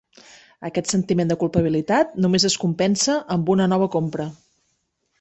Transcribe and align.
Aquest 0.69 0.89
sentiment 0.93 1.33
de 1.33 1.37
culpabilitat 1.43 2.17
només 2.25 2.49
es 2.51 2.57
compensa 2.65 3.21
amb 3.37 3.55
una 3.59 3.71
nova 3.77 3.93
compra. 3.99 4.31